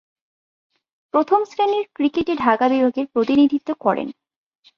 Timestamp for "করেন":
3.79-4.07